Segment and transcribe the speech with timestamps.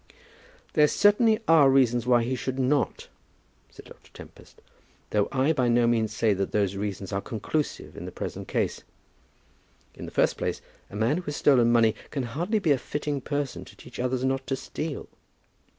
[0.73, 3.07] "There certainly are reasons why he should not,"
[3.69, 4.09] said Dr.
[4.11, 4.59] Tempest;
[5.11, 8.81] "though I by no means say that those reasons are conclusive in the present case.
[9.93, 10.59] In the first place,
[10.89, 14.23] a man who has stolen money can hardly be a fitting person to teach others
[14.25, 15.07] not to steal."